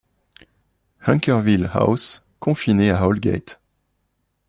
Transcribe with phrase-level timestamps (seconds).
[1.05, 3.61] Hunkerville-house confinait à Oldgate.